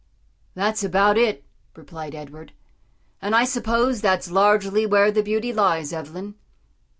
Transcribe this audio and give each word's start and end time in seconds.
"That's 0.55 0.83
about 0.83 1.15
it," 1.15 1.43
replied 1.75 2.15
Edward, 2.15 2.53
"and 3.21 3.35
I 3.35 3.43
suppose 3.45 4.01
that's 4.01 4.31
largely 4.31 4.83
where 4.83 5.11
the 5.11 5.21
beauty 5.21 5.53
lies, 5.53 5.93
Evelyn." 5.93 6.33